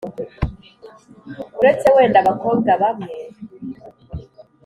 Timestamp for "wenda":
1.95-2.17